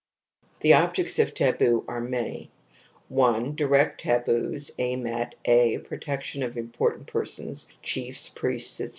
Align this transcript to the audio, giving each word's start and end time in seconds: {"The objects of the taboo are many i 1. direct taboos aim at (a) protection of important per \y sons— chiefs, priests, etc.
{"The 0.61 0.73
objects 0.73 1.19
of 1.19 1.27
the 1.27 1.33
taboo 1.35 1.85
are 1.87 2.01
many 2.01 2.49
i 2.73 2.99
1. 3.09 3.53
direct 3.53 4.01
taboos 4.01 4.71
aim 4.79 5.05
at 5.05 5.35
(a) 5.45 5.77
protection 5.77 6.41
of 6.41 6.57
important 6.57 7.05
per 7.05 7.19
\y 7.19 7.25
sons— 7.27 7.67
chiefs, 7.83 8.27
priests, 8.27 8.81
etc. 8.81 8.89